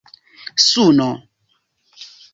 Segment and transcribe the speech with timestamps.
[0.67, 1.09] suno